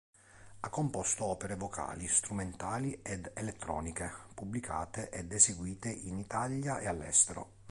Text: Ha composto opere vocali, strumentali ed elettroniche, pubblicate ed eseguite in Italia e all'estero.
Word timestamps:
Ha 0.61 0.69
composto 0.69 1.25
opere 1.25 1.53
vocali, 1.55 2.07
strumentali 2.07 2.99
ed 3.03 3.29
elettroniche, 3.35 4.11
pubblicate 4.33 5.11
ed 5.11 5.31
eseguite 5.31 5.89
in 5.91 6.17
Italia 6.17 6.79
e 6.79 6.87
all'estero. 6.87 7.59